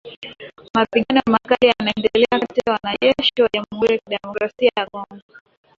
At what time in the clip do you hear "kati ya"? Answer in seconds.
2.39-2.73